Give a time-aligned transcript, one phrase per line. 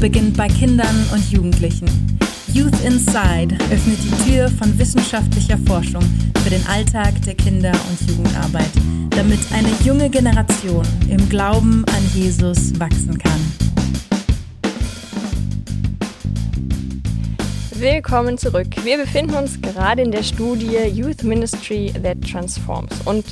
[0.00, 1.86] beginnt bei Kindern und Jugendlichen.
[2.54, 6.02] Youth Inside öffnet die Tür von wissenschaftlicher Forschung
[6.42, 8.70] für den Alltag der Kinder- und Jugendarbeit,
[9.10, 13.40] damit eine junge Generation im Glauben an Jesus wachsen kann.
[17.72, 18.68] Willkommen zurück.
[18.82, 23.26] Wir befinden uns gerade in der Studie Youth Ministry That Transforms und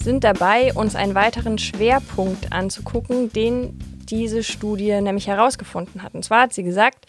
[0.00, 3.76] sind dabei, uns einen weiteren Schwerpunkt anzugucken, den
[4.10, 6.14] diese Studie nämlich herausgefunden hat.
[6.14, 7.06] Und zwar hat sie gesagt,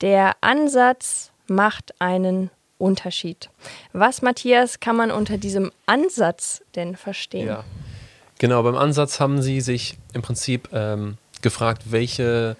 [0.00, 3.50] der Ansatz macht einen Unterschied.
[3.92, 7.48] Was, Matthias, kann man unter diesem Ansatz denn verstehen?
[7.48, 7.64] Ja,
[8.38, 8.62] genau.
[8.62, 12.56] Beim Ansatz haben Sie sich im Prinzip ähm, gefragt, welche,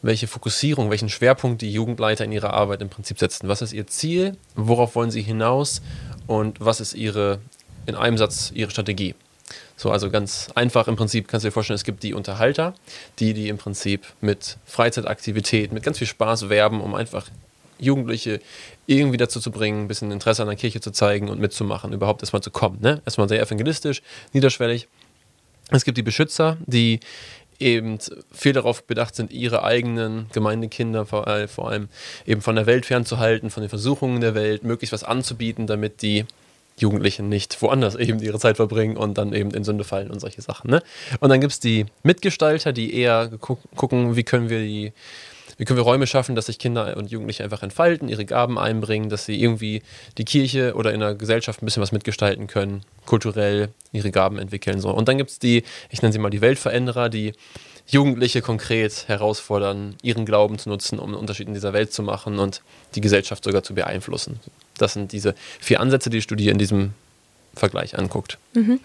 [0.00, 3.48] welche Fokussierung, welchen Schwerpunkt die Jugendleiter in ihrer Arbeit im Prinzip setzen.
[3.48, 4.36] Was ist ihr Ziel?
[4.54, 5.82] Worauf wollen sie hinaus?
[6.26, 7.40] Und was ist ihre,
[7.86, 9.14] in einem Satz, ihre Strategie?
[9.76, 12.74] So, also ganz einfach im Prinzip kannst du dir vorstellen, es gibt die Unterhalter,
[13.18, 17.28] die, die im Prinzip mit Freizeitaktivität, mit ganz viel Spaß werben, um einfach
[17.78, 18.40] Jugendliche
[18.86, 22.22] irgendwie dazu zu bringen, ein bisschen Interesse an der Kirche zu zeigen und mitzumachen, überhaupt
[22.22, 22.78] erstmal zu kommen.
[22.80, 23.00] Ne?
[23.04, 24.88] Erstmal sehr evangelistisch, niederschwellig.
[25.70, 27.00] Es gibt die Beschützer, die
[27.58, 27.98] eben
[28.32, 31.88] viel darauf bedacht sind, ihre eigenen Gemeindekinder vor, allem
[32.26, 36.24] eben von der Welt fernzuhalten, von den Versuchungen der Welt, möglichst was anzubieten, damit die
[36.80, 40.42] Jugendlichen nicht woanders eben ihre Zeit verbringen und dann eben in Sünde fallen und solche
[40.42, 40.70] Sachen.
[40.70, 40.82] Ne?
[41.20, 44.92] Und dann gibt es die Mitgestalter, die eher gu gucken, wie können wir die
[45.58, 49.08] wie können wir Räume schaffen, dass sich Kinder und Jugendliche einfach entfalten, ihre Gaben einbringen,
[49.08, 49.82] dass sie irgendwie
[50.16, 54.80] die Kirche oder in der Gesellschaft ein bisschen was mitgestalten können, kulturell ihre Gaben entwickeln.
[54.80, 54.90] So.
[54.90, 57.32] Und dann gibt es die, ich nenne sie mal die Weltveränderer, die
[57.88, 62.38] Jugendliche konkret herausfordern, ihren Glauben zu nutzen, um einen Unterschied in dieser Welt zu machen
[62.38, 62.62] und
[62.94, 64.40] die Gesellschaft sogar zu beeinflussen.
[64.76, 66.92] Das sind diese vier Ansätze, die die Studie in diesem
[67.54, 68.38] Vergleich anguckt.
[68.52, 68.80] Mhm.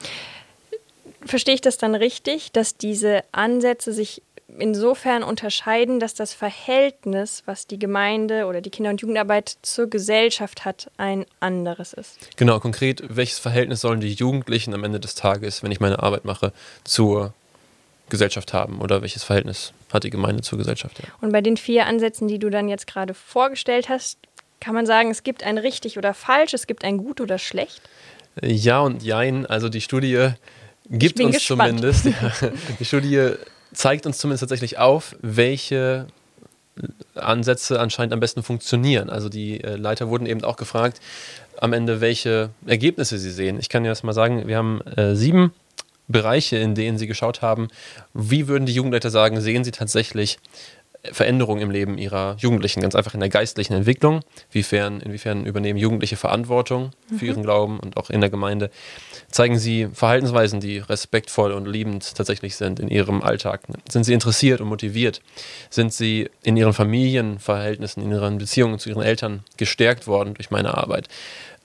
[1.26, 4.22] Verstehe ich das dann richtig, dass diese Ansätze sich
[4.58, 10.66] insofern unterscheiden, dass das Verhältnis, was die Gemeinde oder die Kinder- und Jugendarbeit zur Gesellschaft
[10.66, 12.18] hat, ein anderes ist.
[12.38, 16.25] Genau, konkret, welches Verhältnis sollen die Jugendlichen am Ende des Tages, wenn ich meine Arbeit
[16.25, 16.53] mache,
[16.84, 17.34] zur
[18.13, 21.00] Gesellschaft haben oder welches Verhältnis hat die Gemeinde zur Gesellschaft?
[21.00, 21.06] Ja.
[21.19, 24.19] Und bei den vier Ansätzen, die du dann jetzt gerade vorgestellt hast,
[24.59, 27.81] kann man sagen, es gibt ein richtig oder falsch, es gibt ein gut oder schlecht?
[28.40, 29.47] Ja und jein.
[29.47, 30.29] Also die Studie
[30.91, 31.79] gibt uns gespannt.
[31.79, 32.06] zumindest,
[32.79, 33.31] die Studie
[33.74, 36.06] zeigt uns zumindest tatsächlich auf, welche
[37.16, 39.09] Ansätze anscheinend am besten funktionieren.
[39.09, 41.01] Also die äh, Leiter wurden eben auch gefragt,
[41.57, 43.57] am Ende, welche Ergebnisse sie sehen.
[43.59, 45.51] Ich kann dir das mal sagen, wir haben äh, sieben
[46.08, 47.69] Bereiche, in denen sie geschaut haben,
[48.14, 50.38] wie würden die Jugendleiter sagen, sehen sie tatsächlich
[51.12, 54.22] Veränderungen im Leben ihrer Jugendlichen, ganz einfach in der geistlichen Entwicklung.
[54.52, 57.31] Inwiefern, inwiefern übernehmen Jugendliche Verantwortung für mhm.
[57.31, 58.69] ihren Glauben und auch in der Gemeinde?
[59.30, 63.63] Zeigen sie Verhaltensweisen, die respektvoll und liebend tatsächlich sind in ihrem Alltag?
[63.90, 65.22] Sind sie interessiert und motiviert?
[65.69, 70.78] Sind sie in ihren Familienverhältnissen, in ihren Beziehungen zu ihren Eltern gestärkt worden durch meine
[70.78, 71.09] Arbeit?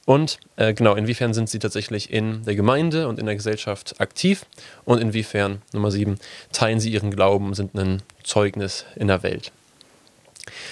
[0.08, 4.46] Und äh, genau, inwiefern sind sie tatsächlich in der Gemeinde und in der Gesellschaft aktiv
[4.86, 6.18] und inwiefern, Nummer sieben,
[6.50, 9.52] teilen sie ihren Glauben, sind ein Zeugnis in der Welt.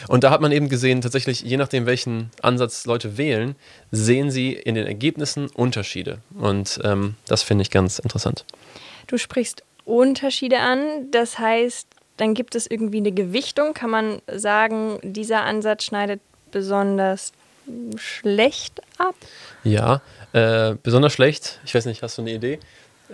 [0.08, 3.56] Und da hat man eben gesehen, tatsächlich, je nachdem, welchen Ansatz Leute wählen,
[3.90, 6.20] sehen sie in den Ergebnissen Unterschiede.
[6.34, 8.46] Und ähm, das finde ich ganz interessant.
[9.06, 11.86] Du sprichst Unterschiede an, das heißt,
[12.16, 13.74] dann gibt es irgendwie eine Gewichtung.
[13.74, 17.32] Kann man sagen, dieser Ansatz schneidet besonders
[17.96, 19.14] schlecht ab?
[19.64, 21.60] Ja, äh, besonders schlecht.
[21.64, 22.58] Ich weiß nicht, hast du eine Idee?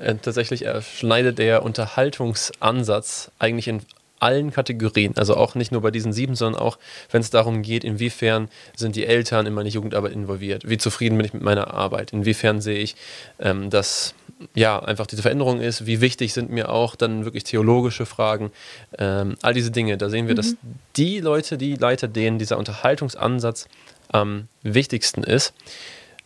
[0.01, 3.83] Äh, tatsächlich schneidet der Unterhaltungsansatz eigentlich in
[4.23, 6.79] allen Kategorien, also auch nicht nur bei diesen sieben, sondern auch,
[7.11, 11.27] wenn es darum geht, inwiefern sind die Eltern in meine Jugendarbeit involviert, wie zufrieden bin
[11.27, 12.95] ich mit meiner Arbeit, inwiefern sehe ich,
[13.41, 14.15] ähm, dass
[14.55, 18.53] ja einfach diese Veränderung ist, wie wichtig sind mir auch dann wirklich theologische Fragen,
[18.97, 20.37] ähm, all diese Dinge, da sehen wir, mhm.
[20.37, 20.55] dass
[20.97, 23.67] die Leute, die Leiter, denen dieser Unterhaltungsansatz
[24.13, 25.53] am wichtigsten ist,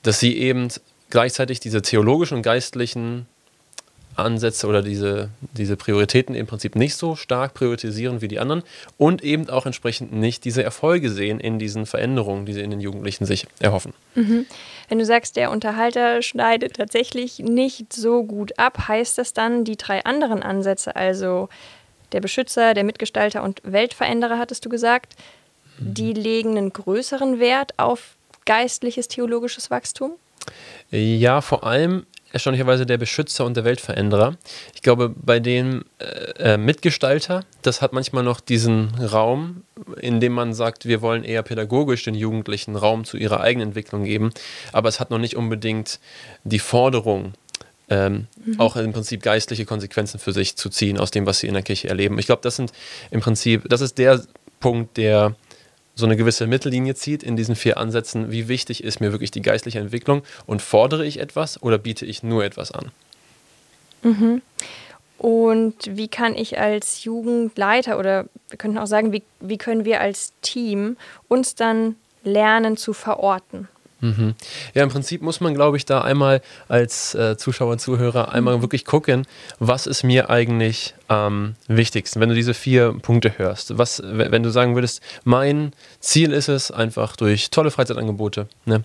[0.02, 0.69] dass sie eben
[1.10, 3.27] gleichzeitig diese theologischen und geistlichen
[4.16, 8.62] Ansätze oder diese, diese Prioritäten im Prinzip nicht so stark priorisieren wie die anderen
[8.97, 12.80] und eben auch entsprechend nicht diese Erfolge sehen in diesen Veränderungen, die sie in den
[12.80, 13.92] Jugendlichen sich erhoffen.
[14.15, 14.47] Mhm.
[14.88, 19.77] Wenn du sagst, der Unterhalter schneidet tatsächlich nicht so gut ab, heißt das dann, die
[19.77, 21.48] drei anderen Ansätze, also
[22.12, 25.16] der Beschützer, der Mitgestalter und Weltveränderer, hattest du gesagt,
[25.78, 30.12] die legen einen größeren Wert auf geistliches, theologisches Wachstum?
[30.90, 34.36] Ja, vor allem erstaunlicherweise der Beschützer und der Weltveränderer.
[34.74, 39.62] Ich glaube, bei dem äh, äh, Mitgestalter, das hat manchmal noch diesen Raum,
[40.00, 44.04] in dem man sagt, wir wollen eher pädagogisch den Jugendlichen Raum zu ihrer eigenen Entwicklung
[44.04, 44.32] geben,
[44.72, 45.98] aber es hat noch nicht unbedingt
[46.44, 47.32] die Forderung,
[47.88, 48.60] ähm, mhm.
[48.60, 51.62] auch im Prinzip geistliche Konsequenzen für sich zu ziehen aus dem, was sie in der
[51.62, 52.18] Kirche erleben.
[52.18, 52.72] Ich glaube, das sind
[53.10, 54.22] im Prinzip, das ist der
[54.60, 55.36] Punkt, der
[55.97, 58.31] so eine gewisse Mittellinie zieht in diesen vier Ansätzen.
[58.31, 62.22] Wie wichtig ist mir wirklich die geistliche Entwicklung und fordere ich etwas oder biete ich
[62.22, 62.93] nur etwas an?
[64.03, 64.43] Mhm.
[65.19, 70.01] Und wie kann ich als Jugendleiter oder wir könnten auch sagen, wie, wie können wir
[70.03, 70.98] als Team
[71.28, 73.69] uns dann lernen zu verorten?
[74.01, 74.34] Mhm.
[74.75, 78.59] Ja, im Prinzip muss man, glaube ich, da einmal als äh, Zuschauer und Zuhörer einmal
[78.59, 78.63] mhm.
[78.63, 79.27] wirklich gucken,
[79.59, 83.78] was ist mir eigentlich am wichtigsten, wenn du diese vier Punkte hörst.
[83.78, 88.84] Was, wenn du sagen würdest, mein Ziel ist es, einfach durch tolle Freizeitangebote, ne,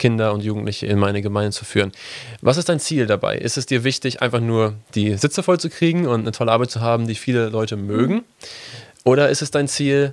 [0.00, 1.92] Kinder und Jugendliche in meine Gemeinde zu führen.
[2.40, 3.36] Was ist dein Ziel dabei?
[3.36, 6.70] Ist es dir wichtig, einfach nur die Sitze voll zu kriegen und eine tolle Arbeit
[6.70, 8.24] zu haben, die viele Leute mögen?
[9.04, 10.10] Oder ist es dein Ziel,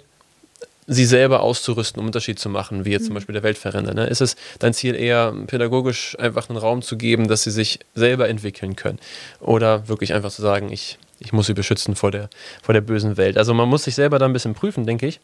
[0.88, 3.16] sie selber auszurüsten, um Unterschied zu machen, wie jetzt zum mhm.
[3.16, 3.94] Beispiel der Weltverrenner?
[3.94, 4.07] Ne?
[4.07, 8.30] Ist es dein Ziel eher pädagogisch einfach einen Raum zu geben, dass sie sich selber
[8.30, 8.98] entwickeln können?
[9.42, 12.30] Oder wirklich einfach zu sagen, ich, ich muss sie beschützen vor der,
[12.63, 13.38] vor der bösen Welt?
[13.38, 15.19] Also man muss sich selber da ein bisschen prüfen, denke ich,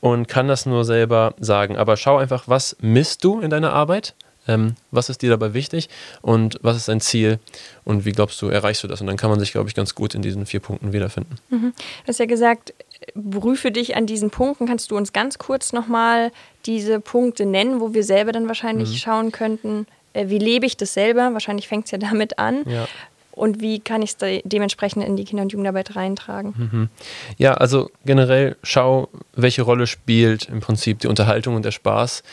[0.00, 1.76] und kann das nur selber sagen.
[1.76, 4.14] Aber schau einfach, was misst du in deiner Arbeit?
[4.48, 5.88] Ähm, was ist dir dabei wichtig
[6.22, 7.38] und was ist dein Ziel
[7.84, 9.00] und wie glaubst du, erreichst du das?
[9.00, 11.36] Und dann kann man sich, glaube ich, ganz gut in diesen vier Punkten wiederfinden.
[11.50, 11.72] Mhm.
[12.04, 12.74] Du hast ja gesagt,
[13.14, 14.66] prüfe dich an diesen Punkten.
[14.66, 16.32] Kannst du uns ganz kurz nochmal
[16.66, 18.96] diese Punkte nennen, wo wir selber dann wahrscheinlich mhm.
[18.96, 21.32] schauen könnten, äh, wie lebe ich das selber?
[21.32, 22.64] Wahrscheinlich fängt es ja damit an.
[22.66, 22.88] Ja.
[23.32, 26.54] Und wie kann ich es de dementsprechend in die Kinder- und Jugendarbeit reintragen?
[26.56, 26.88] Mhm.
[27.36, 32.24] Ja, also generell schau, welche Rolle spielt im Prinzip die Unterhaltung und der Spaß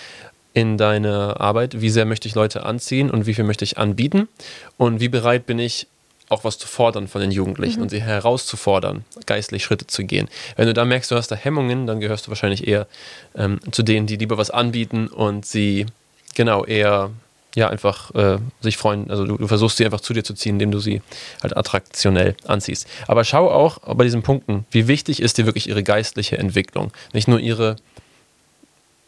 [0.55, 1.81] in deine Arbeit.
[1.81, 4.27] Wie sehr möchte ich Leute anziehen und wie viel möchte ich anbieten?
[4.77, 5.85] Und wie bereit bin ich,
[6.29, 7.83] auch was zu fordern von den Jugendlichen mhm.
[7.83, 10.27] und sie herauszufordern, geistlich Schritte zu gehen.
[10.55, 12.87] Wenn du da merkst, du hast da Hemmungen, dann gehörst du wahrscheinlich eher
[13.35, 15.85] ähm, zu denen, die lieber was anbieten und sie
[16.33, 17.11] genau eher
[17.53, 19.11] ja einfach äh, sich freuen.
[19.11, 21.01] Also du, du, versuchst sie einfach zu dir zu ziehen, indem du sie
[21.43, 22.87] halt attraktionell anziehst.
[23.07, 27.27] Aber schau auch bei diesen Punkten, wie wichtig ist dir wirklich ihre geistliche Entwicklung, nicht
[27.27, 27.75] nur ihre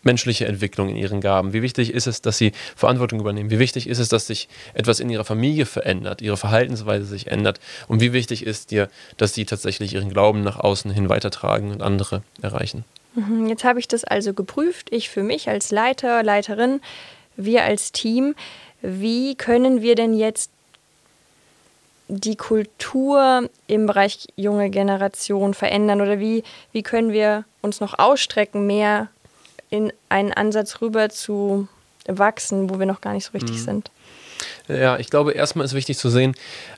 [0.03, 1.53] menschliche Entwicklung in ihren Gaben?
[1.53, 3.49] Wie wichtig ist es, dass sie Verantwortung übernehmen?
[3.49, 7.59] Wie wichtig ist es, dass sich etwas in ihrer Familie verändert, ihre Verhaltensweise sich ändert?
[7.87, 11.81] Und wie wichtig ist dir, dass sie tatsächlich ihren Glauben nach außen hin weitertragen und
[11.81, 12.85] andere erreichen?
[13.15, 16.81] Mhm, jetzt habe ich das also geprüft, ich für mich als Leiter, Leiterin,
[17.35, 18.35] wir als Team.
[18.81, 20.51] Wie können wir denn jetzt
[22.09, 28.65] die Kultur im Bereich junge Generation verändern oder wie, wie können wir uns noch ausstrecken,
[28.65, 29.09] mehr
[29.69, 31.67] in einen Ansatz rüber zu
[32.07, 33.63] wachsen, wo wir noch gar nicht so richtig mhm.
[33.63, 33.91] sind.
[34.67, 36.35] Ja, ich glaube, erstmal ist wichtig zu sehen,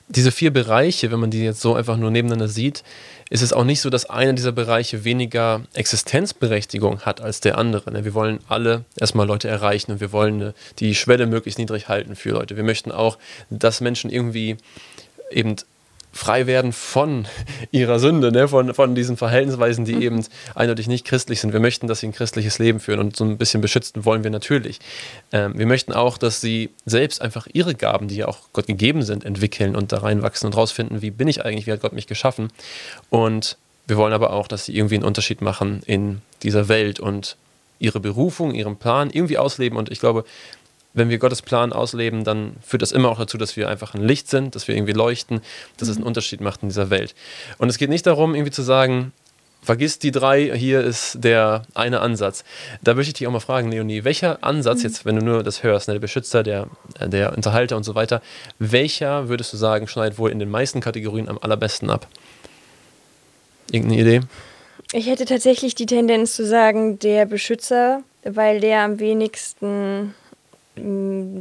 [0.08, 2.82] diese vier Bereiche, wenn man die jetzt so einfach nur nebeneinander sieht,
[3.30, 7.92] ist es auch nicht so, dass einer dieser Bereiche weniger Existenzberechtigung hat als der andere.
[7.92, 8.04] Ne?
[8.04, 12.30] Wir wollen alle erstmal Leute erreichen und wir wollen die Schwelle möglichst niedrig halten für
[12.30, 12.56] Leute.
[12.56, 13.18] Wir möchten auch,
[13.50, 14.56] dass Menschen irgendwie
[15.30, 15.56] eben
[16.12, 17.26] frei werden von
[17.70, 18.48] ihrer Sünde, ne?
[18.48, 20.02] von, von diesen Verhaltensweisen, die mhm.
[20.02, 20.24] eben
[20.54, 21.52] eindeutig nicht christlich sind.
[21.52, 24.30] Wir möchten, dass sie ein christliches Leben führen und so ein bisschen beschützen wollen wir
[24.30, 24.80] natürlich.
[25.32, 29.02] Ähm, wir möchten auch, dass sie selbst einfach ihre Gaben, die ja auch Gott gegeben
[29.02, 32.06] sind, entwickeln und da reinwachsen und rausfinden, wie bin ich eigentlich, wie hat Gott mich
[32.06, 32.48] geschaffen.
[33.08, 37.36] Und wir wollen aber auch, dass sie irgendwie einen Unterschied machen in dieser Welt und
[37.80, 39.78] ihre Berufung, ihren Plan irgendwie ausleben.
[39.78, 40.24] Und ich glaube,
[40.92, 44.02] wenn wir Gottes Plan ausleben, dann führt das immer auch dazu, dass wir einfach ein
[44.02, 45.40] Licht sind, dass wir irgendwie leuchten,
[45.76, 47.14] dass es einen Unterschied macht in dieser Welt.
[47.58, 49.12] Und es geht nicht darum, irgendwie zu sagen,
[49.62, 52.44] vergiss die drei, hier ist der eine Ansatz.
[52.82, 54.84] Da möchte ich dich auch mal fragen, Leonie, welcher Ansatz, mhm.
[54.84, 56.68] jetzt wenn du nur das hörst, ne, der Beschützer, der,
[57.00, 58.22] der Unterhalter und so weiter,
[58.58, 62.08] welcher würdest du sagen, schneidet wohl in den meisten Kategorien am allerbesten ab?
[63.70, 64.20] Irgendeine Idee?
[64.92, 70.14] Ich hätte tatsächlich die Tendenz zu sagen, der Beschützer, weil der am wenigsten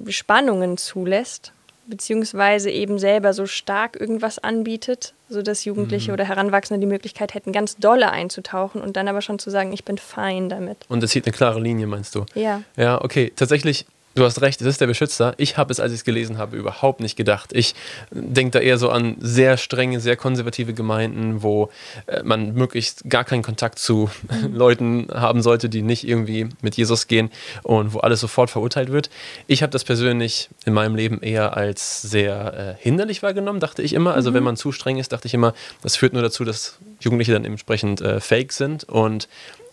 [0.09, 1.53] Spannungen zulässt,
[1.87, 6.13] beziehungsweise eben selber so stark irgendwas anbietet, sodass Jugendliche mhm.
[6.13, 9.83] oder Heranwachsende die Möglichkeit hätten, ganz dolle einzutauchen und dann aber schon zu sagen, ich
[9.83, 10.85] bin fein damit.
[10.87, 12.25] Und es sieht eine klare Linie, meinst du?
[12.35, 12.61] Ja.
[12.77, 13.31] Ja, okay.
[13.35, 13.85] Tatsächlich
[14.15, 15.33] Du hast recht, es ist der Beschützer.
[15.37, 17.51] Ich habe es, als ich es gelesen habe, überhaupt nicht gedacht.
[17.53, 17.75] Ich
[18.09, 21.69] denke da eher so an sehr strenge, sehr konservative Gemeinden, wo
[22.07, 24.53] äh, man möglichst gar keinen Kontakt zu mhm.
[24.55, 27.29] Leuten haben sollte, die nicht irgendwie mit Jesus gehen
[27.61, 29.11] und wo alles sofort verurteilt wird.
[29.45, 33.93] Ich habe das persönlich in meinem Leben eher als sehr äh, hinderlich wahrgenommen, dachte ich
[33.93, 34.15] immer.
[34.15, 34.35] Also mhm.
[34.35, 37.45] wenn man zu streng ist, dachte ich immer, das führt nur dazu, dass Jugendliche dann
[37.45, 39.29] entsprechend äh, fake sind und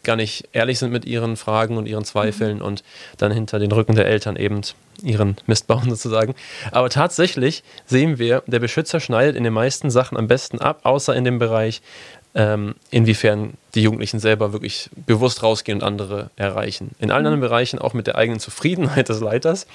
[0.06, 2.64] gar nicht ehrlich sind mit ihren Fragen und ihren Zweifeln mhm.
[2.64, 2.84] und
[3.18, 4.62] dann hinter den Rücken der Eltern eben
[5.02, 6.34] ihren Mist bauen sozusagen.
[6.70, 11.14] Aber tatsächlich sehen wir, der Beschützer schneidet in den meisten Sachen am besten ab, außer
[11.14, 11.82] in dem Bereich
[12.36, 16.90] ähm, inwiefern die Jugendlichen selber wirklich bewusst rausgehen und andere erreichen.
[16.98, 17.26] In allen mhm.
[17.28, 19.66] anderen Bereichen, auch mit der eigenen Zufriedenheit des Leiters,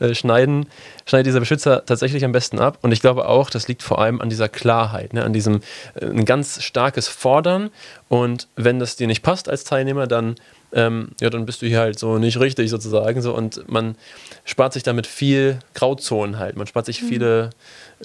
[0.00, 0.66] äh, schneiden,
[1.06, 2.78] schneidet dieser Beschützer tatsächlich am besten ab.
[2.82, 5.24] Und ich glaube auch, das liegt vor allem an dieser Klarheit, ne?
[5.24, 5.60] an diesem
[5.94, 7.70] äh, ein ganz starkes Fordern.
[8.08, 10.34] Und wenn das dir nicht passt als Teilnehmer, dann
[10.72, 13.20] ähm, ja, dann bist du hier halt so nicht richtig sozusagen.
[13.22, 13.96] So, und man
[14.44, 16.56] spart sich damit viel Grauzonen halt.
[16.56, 17.08] Man spart sich mhm.
[17.08, 17.50] viele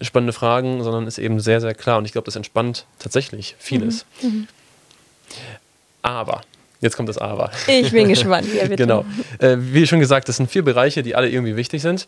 [0.02, 1.98] spannende Fragen, sondern ist eben sehr, sehr klar.
[1.98, 4.06] Und ich glaube, das entspannt tatsächlich vieles.
[4.22, 4.30] Mhm.
[4.30, 4.48] Mhm.
[6.02, 6.42] Aber,
[6.82, 7.52] jetzt kommt das Aber.
[7.68, 8.48] Ich bin gespannt.
[8.54, 8.76] Ja, bitte.
[8.76, 9.06] Genau.
[9.40, 12.08] Äh, wie schon gesagt, das sind vier Bereiche, die alle irgendwie wichtig sind.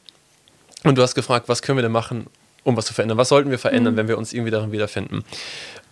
[0.84, 2.28] Und du hast gefragt, was können wir denn machen,
[2.64, 3.18] um was zu verändern?
[3.18, 3.98] Was sollten wir verändern, mhm.
[3.98, 5.26] wenn wir uns irgendwie darin wiederfinden?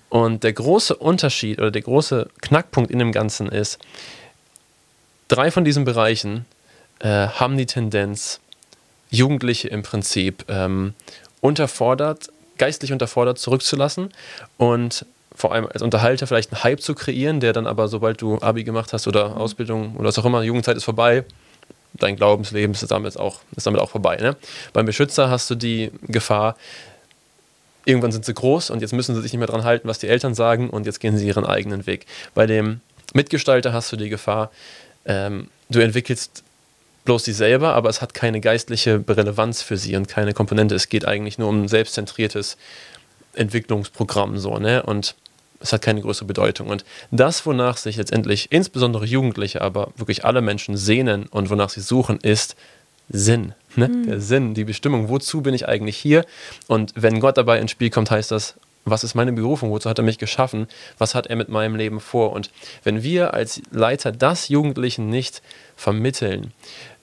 [0.10, 3.80] Und der große Unterschied oder der große Knackpunkt in dem Ganzen ist,
[5.28, 6.46] drei von diesen Bereichen
[7.00, 8.40] äh, haben die Tendenz,
[9.10, 10.94] Jugendliche im Prinzip ähm,
[11.42, 14.10] unterfordert, geistlich unterfordert zurückzulassen
[14.58, 18.40] und vor allem als Unterhalter vielleicht einen Hype zu kreieren, der dann aber, sobald du
[18.40, 21.26] Abi gemacht hast oder Ausbildung oder was auch immer, Jugendzeit ist vorbei,
[21.94, 24.18] dein Glaubensleben ist damit auch, ist damit auch vorbei.
[24.18, 24.36] Ne?
[24.74, 26.56] Beim Beschützer hast du die Gefahr,
[27.86, 30.08] irgendwann sind sie groß und jetzt müssen sie sich nicht mehr dran halten, was die
[30.08, 32.06] Eltern sagen und jetzt gehen sie ihren eigenen Weg.
[32.34, 32.82] Bei dem
[33.14, 34.52] Mitgestalter hast du die Gefahr,
[35.06, 36.44] ähm, du entwickelst
[37.06, 40.76] bloß sie selber, aber es hat keine geistliche Relevanz für sie und keine Komponente.
[40.76, 42.58] Es geht eigentlich nur um ein selbstzentriertes
[43.34, 44.84] Entwicklungsprogramm so, ne?
[44.84, 45.16] Und
[45.60, 46.68] es hat keine größere Bedeutung.
[46.68, 51.82] Und das, wonach sich letztendlich insbesondere Jugendliche, aber wirklich alle Menschen sehnen und wonach sie
[51.82, 52.56] suchen, ist
[53.10, 53.54] Sinn.
[53.76, 53.88] Ne?
[53.88, 54.06] Mhm.
[54.08, 56.26] Der Sinn, die Bestimmung, wozu bin ich eigentlich hier?
[56.68, 58.56] Und wenn Gott dabei ins Spiel kommt, heißt das,
[58.86, 59.72] was ist meine Berufung?
[59.72, 60.68] Wozu hat er mich geschaffen?
[60.98, 62.32] Was hat er mit meinem Leben vor?
[62.34, 62.52] Und
[62.84, 65.42] wenn wir als Leiter das Jugendlichen nicht
[65.76, 66.54] vermitteln,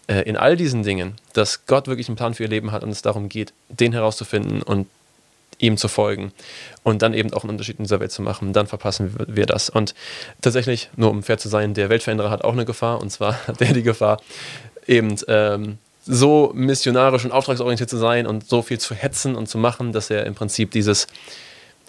[0.06, 2.90] äh, in all diesen Dingen, dass Gott wirklich einen Plan für ihr Leben hat und
[2.90, 4.88] es darum geht, den herauszufinden und
[5.58, 6.32] ihm zu folgen
[6.82, 9.70] und dann eben auch einen Unterschied in dieser Welt zu machen, dann verpassen wir das.
[9.70, 9.94] Und
[10.40, 13.60] tatsächlich, nur um fair zu sein, der Weltveränderer hat auch eine Gefahr und zwar hat
[13.60, 14.20] er die Gefahr,
[14.86, 19.58] eben ähm, so missionarisch und auftragsorientiert zu sein und so viel zu hetzen und zu
[19.58, 21.06] machen, dass er im Prinzip dieses,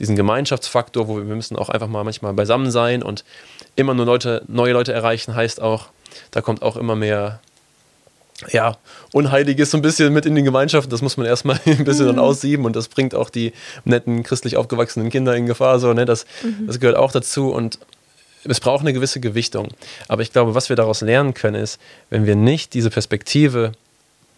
[0.01, 3.23] diesen Gemeinschaftsfaktor, wo wir, wir müssen auch einfach mal manchmal beisammen sein und
[3.75, 5.87] immer nur Leute, neue Leute erreichen, heißt auch,
[6.31, 7.39] da kommt auch immer mehr
[8.49, 8.77] ja,
[9.13, 10.91] Unheiliges so ein bisschen mit in die Gemeinschaft.
[10.91, 12.15] Das muss man erstmal ein bisschen mhm.
[12.15, 13.53] dann aussieben und das bringt auch die
[13.85, 15.79] netten christlich aufgewachsenen Kinder in Gefahr.
[15.79, 16.05] So, ne?
[16.05, 16.65] das, mhm.
[16.65, 17.77] das gehört auch dazu und
[18.43, 19.67] es braucht eine gewisse Gewichtung.
[20.07, 21.79] Aber ich glaube, was wir daraus lernen können, ist,
[22.09, 23.73] wenn wir nicht diese Perspektive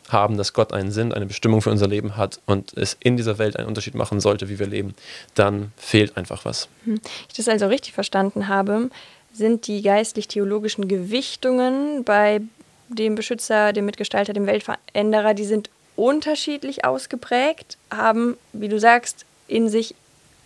[0.09, 3.37] haben, dass Gott einen Sinn, eine Bestimmung für unser Leben hat und es in dieser
[3.37, 4.93] Welt einen Unterschied machen sollte, wie wir leben,
[5.35, 6.67] dann fehlt einfach was.
[6.85, 6.99] Hm.
[7.29, 8.89] Ich das also richtig verstanden habe,
[9.33, 12.41] sind die geistlich-theologischen Gewichtungen bei
[12.89, 19.69] dem Beschützer, dem Mitgestalter, dem Weltveränderer, die sind unterschiedlich ausgeprägt, haben, wie du sagst, in
[19.69, 19.95] sich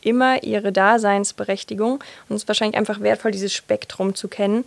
[0.02, 4.66] immer ihre Daseinsberechtigung und es ist wahrscheinlich einfach wertvoll, dieses Spektrum zu kennen.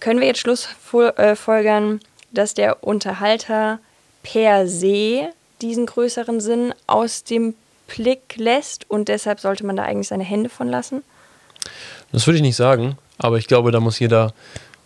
[0.00, 2.00] Können wir jetzt schlussfolgern,
[2.32, 3.78] dass der Unterhalter
[4.22, 5.30] per se
[5.62, 7.54] diesen größeren Sinn aus dem
[7.86, 11.02] Blick lässt und deshalb sollte man da eigentlich seine Hände von lassen?
[12.12, 14.32] Das würde ich nicht sagen, aber ich glaube, da muss jeder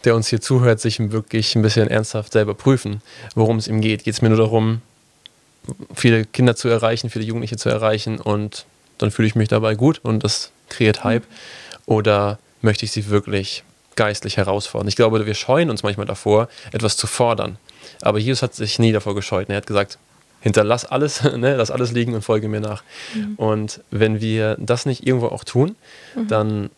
[0.04, 3.02] der uns hier zuhört, sich wirklich ein bisschen ernsthaft selber prüfen,
[3.34, 4.04] worum es ihm geht.
[4.04, 4.82] Geht es mir nur darum,
[5.94, 8.66] viele Kinder zu erreichen, viele Jugendliche zu erreichen und
[8.98, 11.24] dann fühle ich mich dabei gut und das kreiert Hype?
[11.86, 13.64] Oder möchte ich sie wirklich
[13.96, 14.88] geistlich herausfordern?
[14.88, 17.58] Ich glaube, wir scheuen uns manchmal davor, etwas zu fordern.
[18.00, 19.48] Aber Jesus hat sich nie davor gescheut.
[19.48, 19.98] Er hat gesagt,
[20.40, 22.82] hinterlass alles, ne, lass alles liegen und folge mir nach.
[23.14, 23.34] Mhm.
[23.36, 25.76] Und wenn wir das nicht irgendwo auch tun,
[26.14, 26.28] mhm.
[26.28, 26.70] dann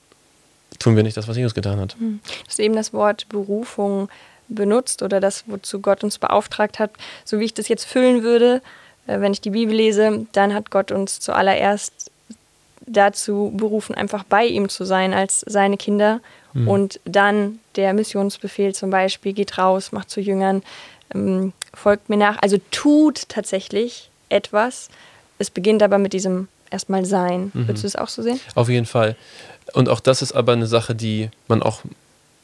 [0.79, 1.95] tun wir nicht das, was Jesus getan hat.
[1.99, 2.21] Hm.
[2.23, 4.09] Du hast eben das Wort Berufung
[4.49, 6.91] benutzt oder das, wozu Gott uns beauftragt hat.
[7.25, 8.63] So wie ich das jetzt füllen würde,
[9.07, 12.11] äh, wenn ich die Bibel lese, dann hat Gott uns zuallererst
[12.87, 16.21] dazu berufen, einfach bei ihm zu sein als seine Kinder.
[16.53, 16.69] Mhm.
[16.69, 20.63] Und dann der Missionsbefehl zum Beispiel, geht raus, macht zu Jüngern,
[21.15, 22.41] ähm, folgt mir nach.
[22.43, 24.89] Also tut tatsächlich etwas.
[25.39, 27.51] Es beginnt aber mit diesem erstmal Sein.
[27.53, 27.69] Mhm.
[27.69, 28.41] Würdest du es auch so sehen?
[28.55, 29.17] Auf jeden Fall.
[29.73, 31.83] Und auch das ist aber eine Sache, die man auch,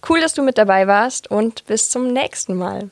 [0.08, 2.90] Cool, dass du mit dabei warst und bis zum nächsten Mal.